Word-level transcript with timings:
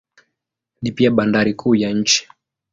Ni 0.81 0.91
pia 0.91 1.11
bandari 1.11 1.53
kuu 1.53 1.75
ya 1.75 1.93
nchi. 1.93 2.27